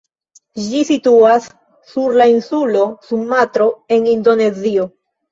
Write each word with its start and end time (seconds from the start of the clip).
Ĝi 0.67 0.79
situas 0.85 1.49
sur 1.91 2.15
la 2.21 2.25
insulo 2.31 2.81
Sumatro 3.09 3.67
en 3.97 4.09
Indonezio. 4.15 4.87